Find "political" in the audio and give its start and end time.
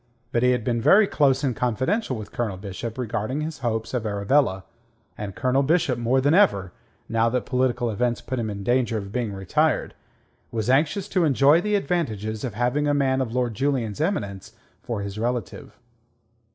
7.45-7.91